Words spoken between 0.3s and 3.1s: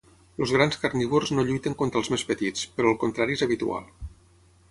Els grans carnívors no lluiten contra els més petits, però el